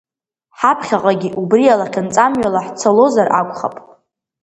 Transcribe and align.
Ҳаԥхьаҟагьы 0.59 1.29
убри 1.41 1.73
алахьынҵамҩала 1.73 2.61
ҳцалозар 2.65 3.27
акәхап. 3.39 3.75